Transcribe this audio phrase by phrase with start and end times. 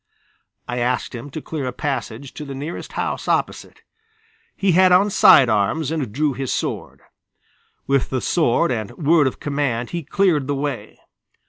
[0.67, 3.83] I asked him to clear a passage to the nearest house opposite.
[4.55, 7.01] He had on side arms and drew his sword.
[7.85, 10.97] With the sword and word of command he cleared the way.